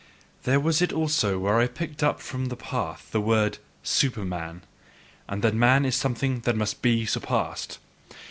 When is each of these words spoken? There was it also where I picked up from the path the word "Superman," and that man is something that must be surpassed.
There 0.45 0.59
was 0.59 0.81
it 0.81 0.91
also 0.91 1.37
where 1.37 1.59
I 1.59 1.67
picked 1.67 2.01
up 2.01 2.19
from 2.19 2.47
the 2.47 2.55
path 2.55 3.09
the 3.11 3.21
word 3.21 3.59
"Superman," 3.83 4.63
and 5.29 5.43
that 5.43 5.53
man 5.53 5.85
is 5.85 5.95
something 5.95 6.39
that 6.39 6.55
must 6.57 6.81
be 6.81 7.05
surpassed. 7.05 7.77